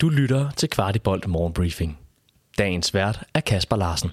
Du 0.00 0.08
lytter 0.08 0.50
til 0.50 0.70
Kvartibolt 0.70 1.28
Morgenbriefing. 1.28 1.98
Dagens 2.58 2.94
vært 2.94 3.24
er 3.34 3.40
Kasper 3.40 3.76
Larsen. 3.76 4.10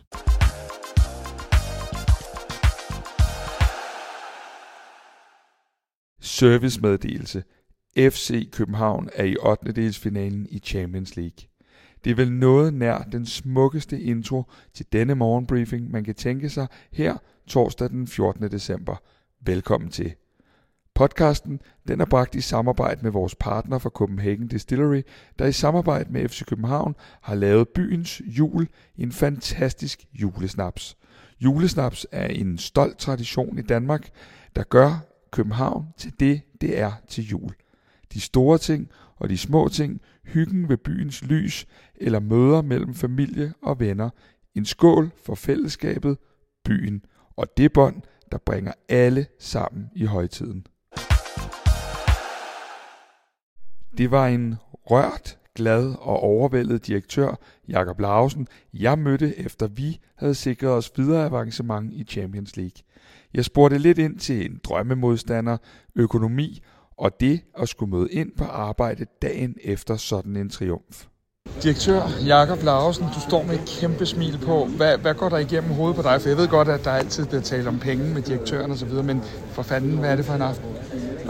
Servicemeddelelse. 6.21 7.43
FC 7.97 8.51
København 8.51 9.09
er 9.13 9.23
i 9.23 9.35
8. 9.37 9.71
delsfinalen 9.71 10.47
i 10.49 10.59
Champions 10.59 11.15
League. 11.15 11.47
Det 12.04 12.11
er 12.11 12.15
vel 12.15 12.31
noget 12.31 12.73
nær 12.73 12.97
den 13.11 13.25
smukkeste 13.25 14.02
intro 14.02 14.43
til 14.73 14.86
denne 14.93 15.15
morgenbriefing, 15.15 15.91
man 15.91 16.04
kan 16.04 16.15
tænke 16.15 16.49
sig 16.49 16.67
her 16.91 17.17
torsdag 17.47 17.89
den 17.89 18.07
14. 18.07 18.52
december. 18.52 18.95
Velkommen 19.41 19.89
til. 19.89 20.15
Podcasten 20.96 21.62
den 21.88 22.02
er 22.02 22.05
bragt 22.05 22.36
i 22.36 22.41
samarbejde 22.41 23.00
med 23.04 23.11
vores 23.11 23.36
partner 23.36 23.78
fra 23.78 23.89
Copenhagen 23.89 24.48
Distillery, 24.48 25.02
der 25.39 25.46
i 25.46 25.52
samarbejde 25.52 26.11
med 26.14 26.29
FC 26.29 26.46
København 26.46 26.96
har 27.21 27.36
lavet 27.36 27.69
byens 27.69 28.21
jul 28.25 28.68
i 28.96 29.04
en 29.04 29.11
fantastisk 29.11 30.05
julesnaps. 30.14 30.97
Julesnaps 31.39 32.08
er 32.11 32.28
en 32.28 32.58
stolt 32.58 32.97
tradition 32.97 33.59
i 33.59 33.61
Danmark, 33.61 34.09
der 34.55 34.64
gør 34.64 35.05
København 35.31 35.86
til 35.97 36.14
det, 36.19 36.42
det 36.61 36.80
er 36.80 36.92
til 37.08 37.27
jul. 37.27 37.52
De 38.14 38.22
store 38.22 38.58
ting 38.58 38.89
og 39.17 39.30
de 39.30 39.38
små 39.38 39.67
ting, 39.67 40.02
hyggen 40.23 40.69
ved 40.69 40.77
byens 40.77 41.23
lys 41.23 41.67
eller 41.95 42.19
møder 42.19 42.61
mellem 42.61 42.94
familie 42.94 43.53
og 43.61 43.80
venner. 43.80 44.09
En 44.55 44.66
skål 44.66 45.11
for 45.25 45.36
fællesskabet, 45.36 46.17
byen 46.66 47.02
og 47.36 47.58
det 47.58 47.73
bånd, 47.73 48.02
der 48.31 48.38
bringer 48.38 48.72
alle 48.89 49.25
sammen 49.39 49.89
i 49.95 50.05
højtiden. 50.05 50.66
Det 53.97 54.11
var 54.11 54.27
en 54.27 54.55
rørt, 54.72 55.38
glad 55.55 55.95
og 55.99 56.19
overvældet 56.19 56.88
direktør, 56.88 57.39
Jakob 57.67 57.99
Lausen, 57.99 58.47
jeg 58.73 58.99
mødte 58.99 59.39
efter 59.39 59.67
vi 59.67 59.99
havde 60.15 60.35
sikret 60.35 60.71
os 60.71 60.91
videre 60.97 61.25
avancement 61.25 61.93
i 61.93 62.03
Champions 62.03 62.57
League. 62.57 62.83
Jeg 63.33 63.45
spurgte 63.45 63.77
lidt 63.77 63.97
ind 63.97 64.19
til 64.19 64.45
en 64.45 64.59
drømmemodstander, 64.63 65.57
økonomi 65.95 66.61
og 66.97 67.19
det 67.19 67.41
at 67.57 67.69
skulle 67.69 67.91
møde 67.91 68.11
ind 68.11 68.31
på 68.37 68.43
arbejde 68.43 69.05
dagen 69.21 69.55
efter 69.63 69.97
sådan 69.97 70.35
en 70.35 70.49
triumf. 70.49 71.05
Direktør 71.63 72.02
Jakob 72.25 72.63
Larsen, 72.63 73.05
du 73.15 73.19
står 73.30 73.43
med 73.43 73.53
et 73.53 73.80
kæmpe 73.80 74.05
smil 74.05 74.39
på. 74.45 74.65
Hvad, 74.65 74.97
hvad 74.97 75.13
går 75.13 75.30
der 75.30 75.37
igennem 75.37 75.71
hovedet 75.71 75.95
på 75.95 76.02
dig? 76.02 76.21
For 76.21 76.30
jeg 76.30 76.37
ved 76.37 76.47
godt, 76.47 76.67
at 76.67 76.83
der 76.83 76.91
altid 76.91 77.25
bliver 77.25 77.41
talt 77.41 77.67
om 77.67 77.80
penge 77.80 78.13
med 78.13 78.21
direktøren 78.21 78.71
og 78.71 78.77
så 78.77 78.85
videre, 78.85 79.03
men 79.03 79.21
for 79.52 79.61
fanden, 79.61 79.97
hvad 79.97 80.11
er 80.11 80.15
det 80.15 80.25
for 80.25 80.33
en 80.33 80.41
aften? 80.41 80.65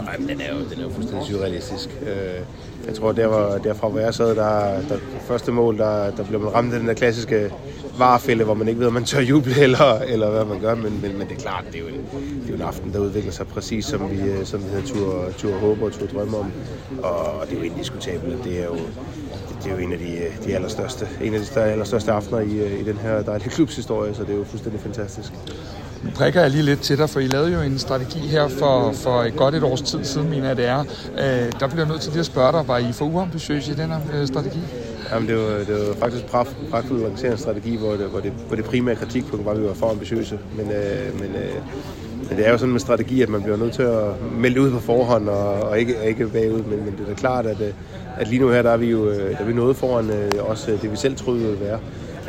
Nej, 0.06 0.18
men 0.18 0.28
den 0.28 0.40
er 0.40 0.54
jo, 0.54 0.58
den 0.70 0.78
er 0.78 0.82
jo 0.82 0.90
fuldstændig 0.90 1.26
surrealistisk. 1.26 1.88
Øh, 2.02 2.40
jeg 2.86 2.94
tror, 2.94 3.12
der 3.12 3.26
var, 3.26 3.58
derfra 3.58 3.88
hvor 3.88 4.00
jeg 4.00 4.14
sad, 4.14 4.36
der, 4.36 4.80
der 4.88 4.98
første 5.28 5.52
mål, 5.52 5.78
der, 5.78 6.10
der 6.10 6.24
blev 6.24 6.40
man 6.40 6.54
ramt 6.54 6.72
af 6.72 6.78
den 6.78 6.88
der 6.88 6.94
klassiske 6.94 7.50
varefælde, 7.98 8.44
hvor 8.44 8.54
man 8.54 8.68
ikke 8.68 8.80
ved, 8.80 8.86
om 8.86 8.92
man 8.92 9.04
tør 9.04 9.20
juble 9.20 9.62
eller, 9.66 9.98
eller 9.98 10.30
hvad 10.30 10.44
man 10.44 10.60
gør, 10.60 10.74
men, 10.74 11.00
men, 11.02 11.18
men 11.18 11.28
det 11.28 11.36
er 11.36 11.40
klart, 11.40 11.64
det 11.72 11.74
er, 11.74 11.78
jo 11.80 11.86
en, 11.86 11.94
det 12.40 12.44
er 12.44 12.48
jo 12.48 12.54
en 12.54 12.62
aften, 12.62 12.92
der 12.92 12.98
udvikler 12.98 13.32
sig 13.32 13.46
præcis, 13.46 13.84
som 13.84 14.10
vi, 14.10 14.44
som 14.44 14.64
vi 14.64 14.68
havde 14.68 14.86
tur, 14.86 15.30
tur 15.38 15.52
håbe 15.52 15.84
og 15.84 15.92
tur 15.92 16.06
drømme 16.06 16.36
om. 16.36 16.52
Og 17.02 17.46
det 17.46 17.54
er 17.54 17.58
jo 17.58 17.64
indiskutabelt. 17.64 18.44
Det 18.44 18.60
er 18.60 18.64
jo, 18.64 18.76
det 19.62 19.72
er 19.72 19.76
jo 19.76 19.78
en 19.78 19.92
af 19.92 19.98
de, 19.98 20.18
de 20.46 20.54
allerstørste, 20.54 21.08
en 21.22 21.34
af 21.34 21.40
de 21.40 21.60
allerstørste 21.60 22.12
aftener 22.12 22.40
i, 22.40 22.80
i 22.80 22.84
den 22.84 22.96
her 22.96 23.22
dejlige 23.22 23.50
klubshistorie, 23.50 24.14
så 24.14 24.22
det 24.22 24.30
er 24.30 24.36
jo 24.36 24.44
fuldstændig 24.44 24.80
fantastisk. 24.80 25.32
Nu 26.06 26.12
prikker 26.14 26.40
jeg 26.40 26.50
lige 26.50 26.62
lidt 26.62 26.80
til 26.80 26.98
dig, 26.98 27.10
for 27.10 27.20
I 27.20 27.26
lavede 27.26 27.52
jo 27.52 27.60
en 27.60 27.78
strategi 27.78 28.18
her 28.18 28.48
for, 28.48 28.92
for 28.92 29.22
et 29.22 29.36
godt 29.36 29.54
et 29.54 29.62
års 29.62 29.82
tid 29.82 30.04
siden, 30.04 30.30
mener 30.30 30.46
jeg 30.46 30.56
det 30.56 30.66
er. 30.66 30.80
Øh, 30.80 31.52
der 31.60 31.66
bliver 31.66 31.76
jeg 31.76 31.88
nødt 31.88 32.00
til 32.00 32.12
lige 32.12 32.20
at 32.20 32.26
spørge 32.26 32.52
dig, 32.52 32.68
var 32.68 32.78
I 32.78 32.92
for 32.92 33.04
uambitiøse 33.04 33.72
i 33.72 33.74
den 33.74 33.90
her 33.90 34.00
øh, 34.14 34.26
strategi? 34.26 34.58
Jamen, 35.12 35.28
det 35.28 35.36
var, 35.36 35.42
det 35.42 35.88
var 35.88 35.94
faktisk 35.94 36.24
en 36.24 36.28
pragtfuld 36.70 37.02
lanceret 37.02 37.40
strategi, 37.40 37.76
hvor 37.76 37.90
det, 37.90 38.06
hvor, 38.06 38.20
det, 38.20 38.32
hvor 38.46 38.56
det 38.56 38.64
primære 38.64 38.96
kritikpunkt 38.96 39.46
var, 39.46 39.52
at 39.52 39.60
vi 39.60 39.66
var 39.66 39.74
for 39.74 39.90
ambitiøse. 39.90 40.38
Men, 40.56 40.66
øh, 40.70 41.20
men, 41.20 41.30
øh, 41.34 41.54
men 42.28 42.38
det 42.38 42.46
er 42.46 42.50
jo 42.50 42.58
sådan 42.58 42.72
med 42.72 42.80
strategi, 42.80 43.22
at 43.22 43.28
man 43.28 43.42
bliver 43.42 43.56
nødt 43.56 43.72
til 43.72 43.82
at 43.82 44.32
melde 44.38 44.60
ud 44.60 44.70
på 44.70 44.80
forhånd 44.80 45.28
og, 45.28 45.60
og 45.62 45.78
ikke, 45.78 45.94
ikke 46.06 46.26
bagud. 46.26 46.62
Men, 46.62 46.84
men 46.84 46.94
det 46.98 47.00
er 47.00 47.08
da 47.08 47.14
klart, 47.14 47.46
at, 47.46 47.60
øh, 47.60 47.72
at 48.16 48.28
lige 48.28 48.40
nu 48.40 48.48
her, 48.48 48.62
der 48.62 48.70
er 48.70 48.76
vi 48.76 48.90
jo 48.90 49.08
øh, 49.08 49.30
der 49.30 49.38
er 49.38 49.44
vi 49.44 49.52
noget 49.52 49.76
foran 49.76 50.10
øh, 50.10 50.30
også 50.40 50.78
det, 50.82 50.92
vi 50.92 50.96
selv 50.96 51.16
troede 51.16 51.40
ville 51.40 51.60
være. 51.60 51.78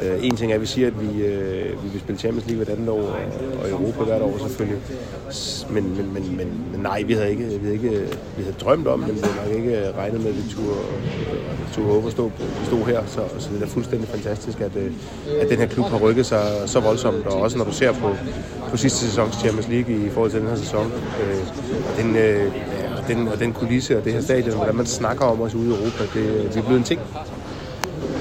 Øh, 0.01 0.25
en 0.25 0.35
ting 0.35 0.51
er, 0.51 0.55
at 0.55 0.61
vi 0.61 0.65
siger, 0.65 0.87
at 0.87 1.01
vi, 1.01 1.23
øh, 1.23 1.83
vi 1.83 1.89
vil 1.89 1.99
spille 1.99 2.19
Champions 2.19 2.47
League 2.47 2.65
hvert 2.65 2.77
andet 2.77 2.89
år, 2.89 3.01
og, 3.01 3.63
og 3.63 3.69
Europa 3.69 4.03
hvert 4.03 4.21
år 4.21 4.37
selvfølgelig. 4.37 4.79
Men, 5.69 5.83
men, 5.97 6.13
men, 6.13 6.37
men, 6.37 6.47
men 6.71 6.81
nej, 6.81 7.01
vi 7.01 7.13
havde 7.13 7.29
ikke, 7.31 7.45
vi 7.45 7.59
havde 7.61 7.73
ikke 7.73 7.89
vi 8.37 8.43
havde 8.43 8.55
drømt 8.59 8.87
om, 8.87 8.99
men 8.99 9.15
vi 9.15 9.19
havde 9.23 9.35
nok 9.47 9.55
ikke 9.59 9.91
regnet 9.97 10.21
med, 10.21 10.29
at 10.29 10.37
vi 10.37 10.49
turde, 10.49 10.79
turde 11.73 11.87
håbe 11.87 12.07
at 12.07 12.11
stå, 12.11 12.31
stå 12.65 12.83
her. 12.83 13.01
Så, 13.07 13.21
så 13.39 13.49
det 13.53 13.61
er 13.61 13.67
fuldstændig 13.67 14.09
fantastisk, 14.09 14.61
at, 14.61 14.75
øh, 14.75 14.91
at 15.41 15.49
den 15.49 15.57
her 15.57 15.67
klub 15.67 15.85
har 15.85 15.97
rykket 15.97 16.25
sig 16.25 16.43
så 16.65 16.79
voldsomt. 16.79 17.25
Og 17.25 17.41
også 17.41 17.57
når 17.57 17.65
du 17.65 17.73
ser 17.73 17.91
på, 17.91 18.15
på 18.69 18.77
sidste 18.77 18.99
sæsons 18.99 19.35
Champions 19.35 19.67
League 19.67 20.05
i 20.05 20.09
forhold 20.09 20.31
til 20.31 20.39
den 20.39 20.49
her 20.49 20.55
sæson. 20.55 20.85
Øh, 21.21 21.39
og 21.89 22.01
den, 22.01 22.15
øh, 22.15 22.51
og 22.97 23.07
den, 23.07 23.27
og 23.27 23.39
den 23.39 23.53
kulisse 23.53 23.97
og 23.97 24.03
det 24.05 24.13
her 24.13 24.21
stadion, 24.21 24.55
hvordan 24.55 24.75
man 24.75 24.85
snakker 24.85 25.25
om 25.25 25.41
os 25.41 25.55
ude 25.55 25.65
i 25.65 25.69
Europa, 25.69 26.03
det, 26.13 26.53
det 26.53 26.57
er 26.57 26.63
blevet 26.63 26.79
en 26.79 26.83
ting. 26.83 27.01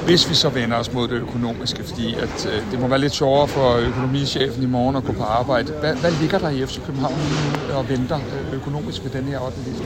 Hvis 0.07 0.31
vi 0.31 0.35
så 0.35 0.49
vender 0.49 0.77
os 0.77 0.93
mod 0.93 1.09
det 1.09 1.15
økonomiske, 1.15 1.85
fordi 1.85 2.15
at, 2.15 2.47
øh, 2.47 2.71
det 2.71 2.81
må 2.81 2.87
være 2.87 2.99
lidt 2.99 3.15
sjovere 3.15 3.49
for 3.49 3.77
økonomichefen 3.77 4.63
i 4.63 4.67
morgen 4.67 4.97
at 4.97 5.05
gå 5.05 5.13
på 5.13 5.23
arbejde. 5.23 5.73
Hvad, 5.73 5.95
hvad 5.97 6.13
ligger 6.21 6.39
der 6.39 6.51
i 6.51 6.67
FC 6.67 6.81
København 6.87 7.15
og 7.75 7.89
venter 7.89 8.17
øh, 8.17 8.55
økonomisk 8.55 9.05
ved 9.05 9.11
den 9.11 9.25
her 9.25 9.39
8. 9.41 9.59
liste? 9.67 9.85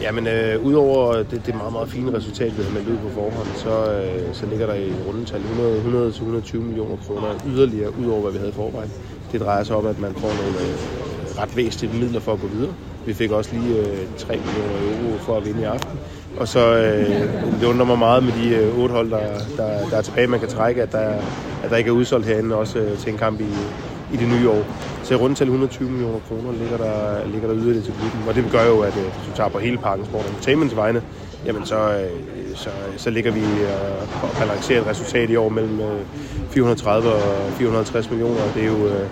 Jamen, 0.00 0.26
øh, 0.26 0.64
udover 0.64 1.22
det, 1.22 1.46
det 1.46 1.54
meget, 1.54 1.72
meget 1.72 1.88
fine 1.88 2.16
resultat, 2.16 2.58
vi 2.58 2.62
har 2.62 2.70
meldt 2.70 2.88
ud 2.88 2.96
på 2.96 3.10
forhånd, 3.14 3.48
så, 3.64 3.92
øh, 3.92 4.34
så 4.34 4.46
ligger 4.46 4.66
der 4.66 4.74
i 4.74 4.92
rundetal 5.08 5.40
100-120 5.40 6.56
millioner 6.56 6.96
kroner 7.06 7.28
yderligere, 7.46 7.98
udover 7.98 8.20
hvad 8.22 8.32
vi 8.32 8.38
havde 8.38 8.50
i 8.50 8.54
forvejen. 8.54 8.90
Det 9.32 9.40
drejer 9.40 9.64
sig 9.64 9.76
om, 9.76 9.86
at 9.86 9.98
man 10.00 10.14
får 10.14 10.32
nogle 10.42 10.58
øh, 10.60 11.05
ret 11.38 11.56
væsentlige 11.56 12.00
midler 12.00 12.20
for 12.20 12.32
at 12.32 12.40
gå 12.40 12.46
videre. 12.46 12.72
Vi 13.06 13.14
fik 13.14 13.30
også 13.30 13.50
lige 13.52 13.78
øh, 13.78 13.98
3 14.18 14.36
millioner 14.36 15.02
euro 15.02 15.18
for 15.18 15.36
at 15.36 15.46
vinde 15.46 15.60
i 15.60 15.64
aften. 15.64 15.98
Og 16.36 16.48
så 16.48 16.76
øh, 16.76 17.10
det 17.60 17.66
undrer 17.66 17.86
mig 17.86 17.98
meget 17.98 18.22
med 18.22 18.32
de 18.32 18.54
øh, 18.54 18.78
otte 18.78 18.94
hold, 18.94 19.10
der, 19.10 19.38
der, 19.56 19.88
der 19.90 19.96
er 19.96 20.02
tilbage, 20.02 20.26
man 20.26 20.40
kan 20.40 20.48
trække, 20.48 20.82
at 20.82 20.92
der, 20.92 21.08
at 21.64 21.70
der 21.70 21.76
ikke 21.76 21.88
er 21.88 21.92
udsolgt 21.92 22.26
herinde 22.26 22.56
også 22.56 22.78
øh, 22.78 22.98
til 22.98 23.12
en 23.12 23.18
kamp 23.18 23.40
i, 23.40 23.52
i 24.12 24.16
det 24.16 24.28
nye 24.28 24.50
år. 24.50 24.62
Så 25.02 25.14
i 25.14 25.16
rundt 25.16 25.36
til 25.36 25.44
120 25.44 25.90
millioner 25.90 26.18
kroner 26.28 26.52
ligger 26.52 26.76
der, 26.76 27.26
ligger 27.32 27.48
der 27.48 27.56
yderligere 27.56 27.84
til 27.84 27.94
klubben. 28.00 28.28
Og 28.28 28.34
det 28.34 28.44
gør 28.52 28.66
jo, 28.66 28.80
at 28.80 28.96
øh, 28.96 29.02
hvis 29.02 29.30
du 29.30 29.36
tager 29.36 29.48
på 29.48 29.58
hele 29.58 29.78
parken 29.78 30.04
Sport 30.04 30.26
Entertainments 30.26 30.76
vegne, 30.76 31.02
jamen 31.46 31.66
så, 31.66 31.76
øh, 31.76 32.10
så, 32.54 32.70
så 32.96 33.10
ligger 33.10 33.32
vi 33.32 33.40
øh, 33.40 34.22
og 34.22 34.28
balancerer 34.38 34.80
et 34.80 34.86
resultat 34.86 35.30
i 35.30 35.36
år 35.36 35.48
mellem 35.48 35.80
øh, 35.80 36.00
430 36.50 37.12
og 37.12 37.52
450 37.52 38.10
millioner. 38.10 38.40
Det 38.54 38.62
er 38.62 38.66
jo 38.66 38.86
øh, 38.86 39.06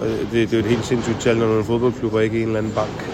det, 0.00 0.32
det 0.32 0.52
er 0.52 0.52
jo 0.52 0.58
et 0.58 0.70
helt 0.70 0.84
sindssygt 0.84 1.20
tal, 1.20 1.36
når 1.36 1.46
du 1.46 1.52
er 1.52 1.58
en 1.58 1.64
fodboldklub 1.64 2.14
og 2.14 2.24
ikke 2.24 2.40
en 2.40 2.46
eller 2.46 2.58
anden 2.58 2.72
bank. 2.72 3.10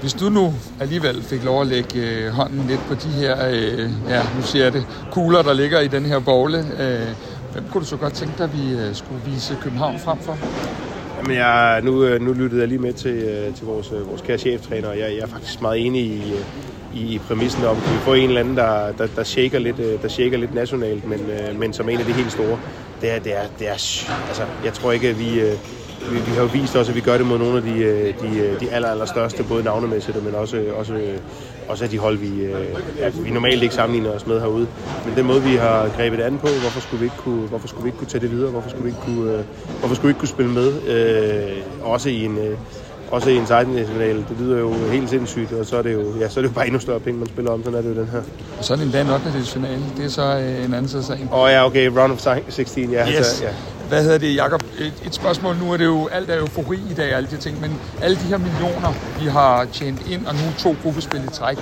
Hvis 0.00 0.14
du 0.14 0.28
nu 0.28 0.54
alligevel 0.80 1.22
fik 1.22 1.44
lov 1.44 1.60
at 1.60 1.66
lægge 1.66 2.00
øh, 2.00 2.28
hånden 2.28 2.66
lidt 2.68 2.80
på 2.88 2.94
de 2.94 3.08
her, 3.08 3.48
øh, 3.48 3.90
ja, 4.08 4.22
nu 4.36 4.42
siger 4.42 4.64
jeg 4.64 4.72
det, 4.72 4.86
kugler, 5.10 5.42
der 5.42 5.52
ligger 5.52 5.80
i 5.80 5.88
den 5.88 6.04
her 6.04 6.18
bogle, 6.18 6.58
øh, 6.58 7.08
hvem 7.52 7.64
kunne 7.72 7.80
du 7.80 7.86
så 7.86 7.96
godt 7.96 8.12
tænke 8.12 8.34
dig, 8.38 8.44
at 8.44 8.52
vi 8.52 8.74
øh, 8.74 8.94
skulle 8.94 9.20
vise 9.26 9.56
København 9.62 9.98
frem 9.98 10.18
for? 10.18 10.38
Jamen, 11.18 11.36
jeg, 11.36 11.80
nu, 11.82 12.04
øh, 12.04 12.20
nu 12.20 12.32
lyttede 12.32 12.60
jeg 12.60 12.68
lige 12.68 12.78
med 12.78 12.92
til, 12.92 13.10
øh, 13.14 13.54
til 13.54 13.66
vores, 13.66 13.92
øh, 13.92 14.08
vores 14.10 14.20
kære 14.20 14.38
cheftræner, 14.38 14.88
og 14.88 14.98
jeg, 14.98 15.10
jeg 15.10 15.18
er 15.18 15.26
faktisk 15.26 15.62
meget 15.62 15.86
enig 15.86 16.02
i, 16.02 16.32
i, 16.94 17.14
i 17.14 17.18
præmissen 17.18 17.64
om, 17.64 17.76
at 17.76 17.92
vi 17.92 17.98
får 17.98 18.14
en 18.14 18.28
eller 18.28 18.40
anden, 18.40 18.56
der, 18.56 18.92
der, 18.92 19.06
der, 19.16 19.24
shaker, 19.24 19.58
lidt, 19.58 19.76
der 20.02 20.08
shaker 20.08 20.38
lidt 20.38 20.54
nationalt, 20.54 21.08
men, 21.08 21.20
men 21.58 21.72
som 21.72 21.88
en 21.88 21.98
af 21.98 22.04
de 22.04 22.12
helt 22.12 22.32
store. 22.32 22.58
Det 23.00 23.14
er, 23.14 23.18
det 23.18 23.36
er, 23.36 23.42
det 23.58 23.68
er 23.68 23.72
altså, 24.28 24.42
jeg 24.64 24.72
tror 24.72 24.92
ikke, 24.92 25.08
at 25.08 25.18
vi 25.18 25.40
vi, 26.10 26.18
vi 26.30 26.32
har 26.34 26.40
jo 26.40 26.48
vist 26.52 26.76
også, 26.76 26.92
at 26.92 26.96
vi 26.96 27.00
gør 27.00 27.16
det 27.18 27.26
mod 27.26 27.38
nogle 27.38 27.56
af 27.56 27.62
de, 27.62 27.78
øh, 27.78 28.14
de, 28.20 28.38
øh, 28.38 28.60
de 28.60 28.70
aller, 28.70 28.88
aller 28.88 29.06
største, 29.06 29.42
både 29.42 29.62
navnemæssigt, 29.62 30.24
men 30.24 30.34
også, 30.34 30.62
også, 30.78 30.94
også 31.68 31.84
af 31.84 31.90
de 31.90 31.98
hold, 31.98 32.18
vi, 32.18 32.44
øh, 32.44 32.66
ja, 32.98 33.08
vi 33.08 33.30
normalt 33.30 33.62
ikke 33.62 33.74
sammenligner 33.74 34.10
os 34.10 34.26
med 34.26 34.40
herude. 34.40 34.66
Men 35.06 35.16
den 35.16 35.26
måde, 35.26 35.42
vi 35.42 35.56
har 35.56 35.88
grebet 35.96 36.20
an 36.20 36.38
på, 36.38 36.46
hvorfor 36.46 36.80
skulle 36.80 37.00
vi 37.00 37.06
ikke 37.06 37.16
kunne, 37.16 37.48
hvorfor 37.48 37.68
skulle 37.68 37.82
vi 37.82 37.88
ikke 37.88 37.98
kunne 37.98 38.08
tage 38.08 38.22
det 38.22 38.30
videre? 38.30 38.50
Hvorfor 38.50 38.70
skulle 38.70 38.84
vi 38.84 38.90
ikke 38.90 39.00
kunne, 39.00 39.44
hvorfor 39.80 39.94
skulle 39.94 40.06
vi 40.06 40.10
ikke 40.10 40.20
kunne 40.20 40.28
spille 40.28 40.52
med? 40.52 40.72
Øh, 40.88 41.56
også 41.82 42.08
i 42.08 42.24
en, 42.24 42.38
også 43.10 43.30
i 43.30 43.36
en 43.36 43.46
16 43.46 43.86
finale 43.86 44.24
Det 44.28 44.36
lyder 44.40 44.58
jo 44.58 44.72
helt 44.72 45.10
sindssygt, 45.10 45.52
og 45.52 45.66
så 45.66 45.76
er 45.76 45.82
det 45.82 45.92
jo, 45.92 46.18
ja, 46.20 46.28
så 46.28 46.40
er 46.40 46.42
det 46.42 46.48
jo 46.48 46.54
bare 46.54 46.66
endnu 46.66 46.80
større 46.80 47.00
penge, 47.00 47.18
man 47.18 47.28
spiller 47.28 47.50
om. 47.50 47.64
Sådan 47.64 47.78
er 47.78 47.82
det 47.82 47.96
jo 47.96 48.00
den 48.00 48.08
her. 48.08 48.22
Og 48.58 48.64
så 48.64 48.72
er 48.72 48.76
det 48.76 48.86
en 48.86 48.92
dag 48.92 49.14
8. 49.14 49.32
finale 49.46 49.82
Det 49.96 50.04
er 50.04 50.08
så 50.08 50.22
en 50.66 50.74
anden 50.74 50.88
side 50.88 50.98
af 50.98 51.04
sagen. 51.04 51.28
Åh 51.32 51.38
oh, 51.38 51.50
ja, 51.50 51.66
okay. 51.66 51.90
Round 51.98 52.12
of 52.12 52.26
16, 52.48 52.90
ja. 52.90 53.08
Yes. 53.08 53.26
Så, 53.26 53.44
ja. 53.44 53.50
Hvad 53.88 54.02
hedder 54.02 54.18
det, 54.18 54.36
Jacob? 54.36 54.62
Et, 54.78 54.92
et 55.06 55.14
spørgsmål. 55.14 55.56
Nu 55.56 55.72
er 55.72 55.76
det 55.76 55.84
jo, 55.84 56.08
alt 56.12 56.30
er 56.30 56.38
eufori 56.38 56.78
i 56.90 56.94
dag, 56.94 57.12
alle 57.14 57.28
de 57.30 57.36
ting, 57.36 57.60
men 57.60 57.80
alle 58.02 58.16
de 58.16 58.22
her 58.22 58.36
millioner, 58.36 58.92
vi 59.20 59.26
har 59.26 59.64
tjent 59.64 60.08
ind, 60.10 60.26
og 60.26 60.34
nu 60.34 60.40
to 60.58 60.76
gruppespil 60.82 61.24
i 61.24 61.28
træk, 61.32 61.58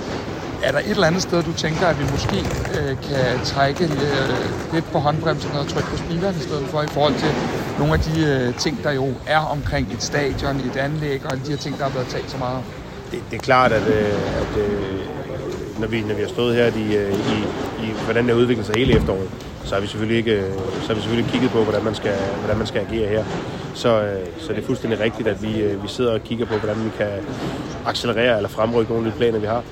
er 0.63 0.71
der 0.71 0.79
et 0.79 0.89
eller 0.89 1.07
andet 1.07 1.21
sted, 1.21 1.43
du 1.43 1.53
tænker, 1.53 1.87
at 1.87 1.99
vi 1.99 2.03
måske 2.11 2.37
øh, 2.79 2.87
kan 2.87 3.39
trække 3.43 3.83
øh, 3.83 4.73
lidt 4.73 4.91
på 4.91 4.99
håndbremsen 4.99 5.51
og 5.51 5.67
trykke 5.67 5.89
på 5.89 5.97
speederen 5.97 6.35
i 6.35 6.39
stedet 6.39 6.65
for, 6.67 6.81
i 6.81 6.87
forhold 6.87 7.13
til 7.13 7.29
nogle 7.79 7.93
af 7.93 7.99
de 7.99 8.25
øh, 8.25 8.55
ting, 8.55 8.83
der 8.83 8.91
jo 8.91 9.07
er 9.27 9.39
omkring 9.39 9.93
et 9.93 10.03
stadion, 10.03 10.55
et 10.55 10.77
anlæg 10.77 11.25
og 11.25 11.31
alle 11.31 11.45
de 11.45 11.49
her 11.49 11.57
ting, 11.57 11.77
der 11.77 11.83
har 11.83 11.91
været 11.91 12.07
talt 12.07 12.31
så 12.31 12.37
meget 12.37 12.57
om? 12.57 12.63
Det, 13.11 13.19
det 13.31 13.37
er 13.37 13.41
klart, 13.41 13.71
at, 13.71 13.87
øh, 13.87 14.13
at 14.41 14.57
øh, 14.57 14.99
når, 15.79 15.87
vi, 15.87 16.01
når 16.01 16.15
vi 16.15 16.21
har 16.21 16.29
stået 16.29 16.55
her 16.55 16.69
de, 16.69 16.95
øh, 16.95 17.13
i, 17.13 17.37
i 17.85 17.93
hvordan 18.05 18.27
det 18.27 18.33
udvikler 18.33 18.63
sig 18.63 18.75
hele 18.77 18.93
efteråret, 18.93 19.29
så 19.65 19.73
har 19.73 19.81
vi 19.81 19.87
selvfølgelig 19.87 20.17
ikke 20.17 20.43
så 20.81 20.87
har 20.87 20.93
vi 20.93 21.01
selvfølgelig 21.01 21.31
kigget 21.31 21.51
på, 21.51 21.63
hvordan 21.63 21.83
man 21.83 21.95
skal, 21.95 22.15
hvordan 22.39 22.57
man 22.57 22.67
skal 22.67 22.81
agere 22.89 23.07
her. 23.09 23.23
Så, 23.73 24.01
øh, 24.01 24.25
så 24.39 24.53
det 24.53 24.61
er 24.61 24.65
fuldstændig 24.65 24.99
rigtigt, 24.99 25.27
at 25.27 25.43
vi, 25.43 25.61
øh, 25.61 25.83
vi 25.83 25.87
sidder 25.87 26.13
og 26.13 26.23
kigger 26.23 26.45
på, 26.45 26.55
hvordan 26.55 26.85
vi 26.85 26.89
kan 26.97 27.11
accelerere 27.85 28.35
eller 28.37 28.49
fremrykke 28.49 28.91
nogle 28.91 29.07
af 29.07 29.11
de 29.11 29.17
planer, 29.17 29.39
vi 29.39 29.47
har. 29.47 29.63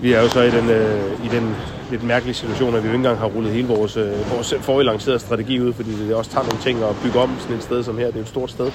Vi 0.00 0.12
er 0.12 0.22
jo 0.22 0.28
så 0.28 0.40
i 0.42 0.50
den, 0.50 0.70
øh, 0.70 1.24
i 1.24 1.28
den 1.28 1.56
lidt 1.90 2.02
mærkelige 2.02 2.34
situation, 2.34 2.74
at 2.74 2.82
vi 2.82 2.88
jo 2.88 2.92
ikke 2.92 2.96
engang 2.96 3.18
har 3.18 3.26
rullet 3.26 3.52
hele 3.52 3.68
vores, 3.68 3.96
øh, 3.96 4.30
vores 4.34 4.54
forrige 4.60 4.86
lancerede 4.86 5.18
strategi 5.18 5.60
ud, 5.60 5.72
fordi 5.72 5.90
det 6.06 6.14
også 6.14 6.30
tager 6.30 6.44
nogle 6.44 6.62
ting 6.62 6.82
at 6.82 6.96
bygge 7.04 7.18
om 7.18 7.30
sådan 7.40 7.56
et 7.56 7.62
sted 7.62 7.82
som 7.82 7.98
her. 7.98 8.06
Det 8.06 8.16
er 8.16 8.20
et 8.20 8.28
stort 8.28 8.50
sted. 8.50 8.70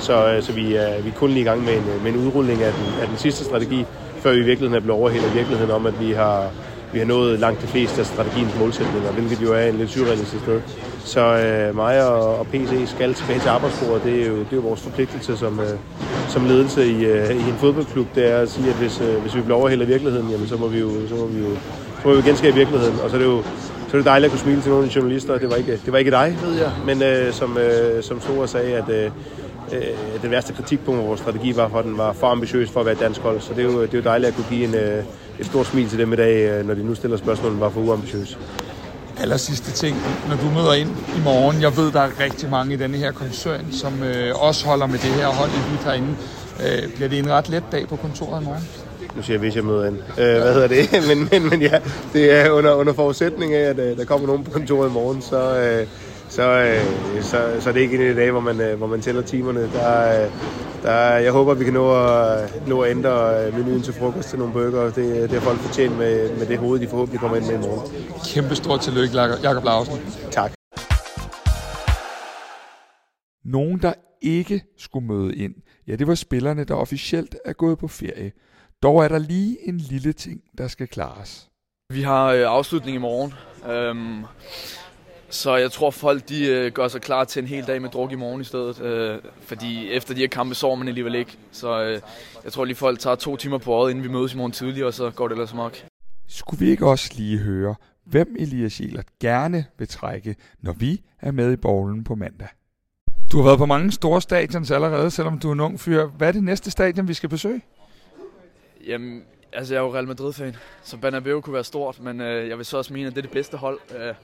Så, 0.00 0.32
øh, 0.32 0.42
så 0.42 0.52
vi, 0.52 0.74
er, 0.74 1.02
vi 1.02 1.08
er 1.08 1.14
kun 1.14 1.30
lige 1.30 1.40
i 1.40 1.44
gang 1.44 1.64
med 1.64 1.72
en, 1.72 1.84
øh, 1.94 2.04
med 2.04 2.12
en 2.12 2.26
udrulning 2.26 2.62
af 2.62 2.72
den, 2.72 3.00
af 3.02 3.08
den 3.08 3.16
sidste 3.16 3.44
strategi, 3.44 3.84
før 4.22 4.32
vi 4.32 4.36
i 4.36 4.42
virkeligheden 4.42 4.74
er 4.74 4.80
blevet 4.80 5.00
overhældet 5.00 5.28
af 5.28 5.34
virkeligheden 5.34 5.70
om, 5.70 5.86
at 5.86 6.00
vi 6.00 6.12
har, 6.12 6.50
vi 6.94 6.98
har 6.98 7.06
nået 7.06 7.40
langt 7.40 7.62
de 7.62 7.66
fleste 7.66 8.00
af 8.00 8.06
strategiens 8.06 8.58
målsætninger, 8.58 9.12
hvilket 9.12 9.42
jo 9.42 9.52
er 9.52 9.64
en 9.68 9.74
lidt 9.74 9.90
surrealistisk 9.90 10.42
sted. 10.42 10.60
Så 11.04 11.20
øh, 11.20 11.76
mig 11.76 12.06
og, 12.08 12.38
og 12.38 12.46
PC 12.46 12.70
skal 12.86 13.14
tilbage 13.14 13.40
til 13.40 13.48
arbejdsbordet. 13.48 14.04
Det 14.04 14.22
er 14.22 14.26
jo, 14.26 14.38
det 14.38 14.52
er 14.52 14.56
jo 14.56 14.60
vores 14.60 14.80
forpligtelse 14.80 15.36
som, 15.36 15.60
øh, 15.60 15.78
som 16.28 16.44
ledelse 16.46 16.86
i, 16.86 17.04
øh, 17.04 17.30
i 17.30 17.48
en 17.50 17.56
fodboldklub. 17.58 18.06
Det 18.14 18.30
er 18.32 18.38
at 18.38 18.50
sige, 18.50 18.68
at 18.68 18.74
hvis, 18.74 19.00
øh, 19.00 19.22
hvis 19.22 19.36
vi 19.36 19.40
bliver 19.40 19.58
overhældet 19.58 19.84
af 19.84 19.88
virkeligheden, 19.88 20.30
jamen, 20.30 20.48
så 20.48 20.56
må 20.56 20.68
vi 20.68 20.78
jo, 20.78 20.90
så 21.08 21.14
må 21.14 21.26
vi 21.26 21.38
jo, 21.40 21.50
så 22.02 22.08
må 22.08 22.14
vi 22.14 22.22
genskabe 22.22 22.56
virkeligheden. 22.56 23.00
Og 23.00 23.10
så 23.10 23.16
er 23.16 23.20
det 23.20 23.26
jo 23.26 23.42
så 23.94 23.98
er 23.98 24.02
det 24.02 24.06
dejligt 24.06 24.26
at 24.26 24.30
kunne 24.30 24.40
smile 24.40 24.62
til 24.62 24.70
nogle 24.70 24.84
af 24.84 24.90
de 24.90 24.96
journalister. 24.96 25.38
Det 25.38 25.50
var 25.50 25.56
ikke, 25.56 25.72
det 25.84 25.92
var 25.92 25.98
ikke 25.98 26.10
dig, 26.10 26.36
ved 26.42 26.54
jeg, 26.58 26.70
men 26.86 27.02
øh, 27.02 27.32
som, 27.32 27.58
øh, 27.58 28.02
som 28.02 28.20
stod 28.20 28.38
og 28.38 28.48
sagde, 28.48 28.76
at 28.76 28.88
øh, 28.88 29.10
øh, 29.72 30.22
det 30.22 30.30
værste 30.30 30.52
kritikpunkt 30.52 31.00
af 31.00 31.06
vores 31.06 31.20
strategi 31.20 31.56
var, 31.56 31.68
for 31.68 31.78
at 31.78 31.84
den 31.84 31.98
var 31.98 32.12
for 32.12 32.26
ambitiøs 32.26 32.70
for 32.70 32.80
at 32.80 32.86
være 32.86 32.94
dansk 32.94 33.20
hold. 33.20 33.40
Så 33.40 33.54
det 33.54 33.64
er 33.64 33.72
jo, 33.72 33.82
det 33.82 33.94
er 33.94 33.98
jo 33.98 34.04
dejligt 34.04 34.28
at 34.28 34.34
kunne 34.34 34.46
give 34.50 34.64
en, 34.64 34.74
øh, 34.74 35.04
et 35.40 35.46
stort 35.46 35.66
smil 35.66 35.88
til 35.88 35.98
dem 35.98 36.12
i 36.12 36.16
dag, 36.16 36.50
øh, 36.50 36.66
når 36.66 36.74
de 36.74 36.82
nu 36.82 36.94
stiller 36.94 37.16
spørgsmålet, 37.16 37.60
var 37.60 37.68
for 37.68 37.80
uambitiøs. 37.80 38.38
Aller 39.20 39.36
sidste 39.36 39.72
ting, 39.72 39.96
når 40.28 40.36
du 40.36 40.50
møder 40.50 40.72
ind 40.72 40.90
i 41.16 41.20
morgen, 41.24 41.62
jeg 41.62 41.76
ved, 41.76 41.92
der 41.92 42.00
er 42.00 42.20
rigtig 42.20 42.50
mange 42.50 42.74
i 42.74 42.76
denne 42.76 42.96
her 42.96 43.12
koncern, 43.12 43.72
som 43.72 44.02
øh, 44.02 44.42
også 44.42 44.66
holder 44.66 44.86
med 44.86 44.98
det 44.98 45.10
her 45.10 45.26
hold 45.26 45.50
i 45.50 45.68
hvidt 45.68 45.84
herinde. 45.84 46.16
Øh, 46.60 46.94
bliver 46.94 47.08
det 47.08 47.18
en 47.18 47.30
ret 47.30 47.48
let 47.48 47.64
dag 47.72 47.88
på 47.88 47.96
kontoret 47.96 48.42
i 48.42 48.44
morgen? 48.44 48.68
nu 49.16 49.22
siger 49.22 49.34
jeg, 49.34 49.40
hvis 49.40 49.56
jeg 49.56 49.64
møder 49.64 49.86
ind. 49.86 49.98
Øh, 50.18 50.40
hvad 50.40 50.54
hedder 50.54 50.68
det? 50.68 50.88
men, 51.08 51.28
men, 51.30 51.50
men 51.50 51.62
ja, 51.62 51.78
det 52.12 52.32
er 52.32 52.50
under, 52.50 52.72
under 52.72 52.92
forudsætning 52.92 53.54
af, 53.54 53.70
at 53.70 53.78
øh, 53.78 53.96
der 53.96 54.04
kommer 54.04 54.26
nogen 54.26 54.44
på 54.44 54.50
kontoret 54.50 54.88
i 54.88 54.92
morgen, 54.92 55.22
så, 55.22 55.58
øh, 55.58 55.86
så, 56.34 56.42
øh, 56.42 57.22
så, 57.22 57.56
så 57.60 57.68
er 57.68 57.72
det 57.72 57.80
ikke 57.80 57.94
en 57.94 58.02
af 58.02 58.14
de 58.14 58.20
dage, 58.20 58.30
hvor 58.30 58.40
man, 58.40 58.60
øh, 58.60 58.78
hvor 58.78 58.86
man 58.86 59.00
tæller 59.00 59.22
timerne. 59.22 59.72
Der, 59.72 60.24
øh, 60.24 60.30
der, 60.82 60.98
jeg 60.98 61.32
håber, 61.32 61.54
vi 61.54 61.64
kan 61.64 61.72
nå 61.72 62.06
at, 62.06 62.68
nå 62.68 62.80
at 62.80 62.90
ændre 62.90 63.46
øh, 63.46 63.58
menuen 63.58 63.82
til 63.82 63.94
frokost 63.94 64.28
til 64.28 64.38
nogle 64.38 64.52
burger. 64.52 64.84
Det, 64.84 64.96
det 64.96 65.30
har 65.30 65.40
folk 65.40 65.58
fortjent 65.58 65.98
med, 65.98 66.38
med 66.38 66.46
det 66.46 66.58
hoved, 66.58 66.80
de 66.80 66.88
forhåbentlig 66.88 67.20
kommer 67.20 67.36
ind 67.36 67.46
med 67.46 67.54
i 67.54 67.58
morgen. 67.58 67.92
Kæmpe 68.34 68.54
stort 68.54 68.80
tillykke, 68.80 69.18
Jakob 69.18 69.64
Larsen. 69.64 69.94
Tak. 70.30 70.52
Nogen, 73.44 73.82
der 73.82 73.92
ikke 74.22 74.62
skulle 74.78 75.06
møde 75.06 75.36
ind, 75.36 75.54
ja, 75.86 75.96
det 75.96 76.06
var 76.06 76.14
spillerne, 76.14 76.64
der 76.64 76.74
officielt 76.74 77.36
er 77.44 77.52
gået 77.52 77.78
på 77.78 77.88
ferie. 77.88 78.32
Dog 78.82 79.04
er 79.04 79.08
der 79.08 79.18
lige 79.18 79.68
en 79.68 79.78
lille 79.78 80.12
ting, 80.12 80.40
der 80.58 80.68
skal 80.68 80.88
klares. 80.88 81.48
Vi 81.92 82.02
har 82.02 82.26
øh, 82.26 82.42
afslutning 82.46 82.94
i 82.94 83.00
morgen, 83.00 83.34
øhm, 83.70 84.24
så 85.34 85.56
jeg 85.56 85.72
tror 85.72 85.90
folk 85.90 86.28
de 86.28 86.46
øh, 86.46 86.72
gør 86.72 86.88
sig 86.88 87.00
klar 87.00 87.24
til 87.24 87.42
en 87.42 87.48
hel 87.48 87.66
dag 87.66 87.82
med 87.82 87.90
druk 87.90 88.12
i 88.12 88.14
morgen 88.14 88.40
i 88.40 88.44
stedet. 88.44 88.80
Øh, 88.80 89.18
fordi 89.40 89.90
efter 89.90 90.14
de 90.14 90.20
her 90.20 90.28
kampe 90.28 90.54
sover 90.54 90.76
man 90.76 90.88
alligevel 90.88 91.14
ikke. 91.14 91.38
Så 91.52 91.82
øh, 91.82 92.00
jeg 92.44 92.52
tror 92.52 92.64
lige 92.64 92.76
folk 92.76 92.98
tager 92.98 93.16
to 93.16 93.36
timer 93.36 93.58
på 93.58 93.72
året, 93.72 93.90
inden 93.90 94.04
vi 94.04 94.08
mødes 94.08 94.34
i 94.34 94.36
morgen 94.36 94.52
tidlig, 94.52 94.84
og 94.84 94.94
så 94.94 95.10
går 95.10 95.28
det 95.28 95.34
ellers 95.34 95.54
nok. 95.54 95.76
Skulle 96.28 96.60
vi 96.60 96.70
ikke 96.70 96.86
også 96.86 97.12
lige 97.16 97.38
høre, 97.38 97.74
hvem 98.06 98.36
Elias 98.38 98.80
Jelert 98.80 99.06
gerne 99.20 99.64
vil 99.78 99.88
trække, 99.88 100.36
når 100.62 100.72
vi 100.72 101.00
er 101.20 101.30
med 101.30 101.52
i 101.52 101.56
bowlen 101.56 102.04
på 102.04 102.14
mandag? 102.14 102.48
Du 103.32 103.36
har 103.36 103.44
været 103.44 103.58
på 103.58 103.66
mange 103.66 103.92
store 103.92 104.22
stadions 104.22 104.70
allerede, 104.70 105.10
selvom 105.10 105.38
du 105.38 105.48
er 105.48 105.52
en 105.52 105.60
ung 105.60 105.80
fyr. 105.80 106.06
Hvad 106.06 106.28
er 106.28 106.32
det 106.32 106.44
næste 106.44 106.70
stadion, 106.70 107.08
vi 107.08 107.14
skal 107.14 107.28
besøge? 107.28 107.62
Jamen, 108.86 109.22
altså 109.52 109.74
jeg 109.74 109.80
er 109.80 109.84
jo 109.84 109.94
Real 109.94 110.06
Madrid-fan, 110.06 110.56
så 110.82 110.96
Bernabeu 110.96 111.40
kunne 111.40 111.54
være 111.54 111.64
stort, 111.64 112.00
men 112.00 112.20
øh, 112.20 112.48
jeg 112.48 112.58
vil 112.58 112.66
så 112.66 112.76
også 112.76 112.92
mene, 112.92 113.06
at 113.06 113.12
det 113.14 113.18
er 113.18 113.22
det 113.22 113.30
bedste 113.30 113.56
hold. 113.56 113.78
Øh, 113.98 114.14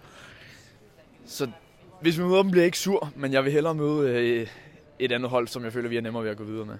så 1.41 1.51
hvis 2.01 2.19
vi 2.19 2.23
møder 2.23 2.43
dem, 2.43 2.51
bliver 2.51 2.63
jeg 2.63 2.67
ikke 2.67 2.79
sur, 2.79 3.13
men 3.17 3.33
jeg 3.33 3.45
vil 3.45 3.53
hellere 3.53 3.75
møde 3.75 4.11
øh, 4.11 4.47
et 4.99 5.13
andet 5.13 5.31
hold, 5.31 5.49
som 5.49 5.65
jeg 5.65 5.73
føler, 5.73 5.89
vi 5.89 5.97
er 5.97 6.01
nemmere 6.01 6.25
ved 6.25 6.31
at 6.31 6.37
gå 6.37 6.45
videre 6.45 6.67
med. 6.67 6.75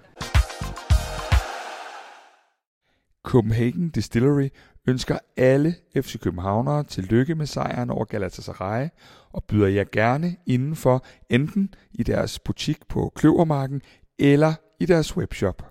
Copenhagen 3.25 3.91
Distillery 3.91 4.49
ønsker 4.89 5.19
alle 5.37 5.75
FC 5.97 6.21
Københavnere 6.21 6.85
tillykke 6.85 7.35
med 7.35 7.47
sejren 7.47 7.91
over 7.91 8.05
Galatasaray 8.05 8.89
og 9.33 9.45
byder 9.45 9.67
jer 9.67 9.85
gerne 9.93 10.37
indenfor 10.47 11.07
enten 11.31 11.75
i 11.93 12.03
deres 12.03 12.39
butik 12.39 12.79
på 12.89 13.13
Kløvermarken 13.15 13.83
eller 14.19 14.55
i 14.81 14.87
deres 14.87 15.17
webshop. 15.17 15.67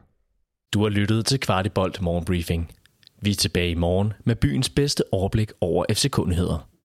Du 0.73 0.81
har 0.81 0.89
lyttet 0.89 1.25
til 1.25 1.39
Kvartibolt 1.39 2.01
Morgenbriefing. 2.01 2.71
Vi 3.21 3.31
er 3.31 3.35
tilbage 3.35 3.71
i 3.71 3.75
morgen 3.75 4.13
med 4.25 4.35
byens 4.35 4.69
bedste 4.69 5.03
overblik 5.11 5.51
over 5.61 5.85
FC-kundigheder. 5.93 6.68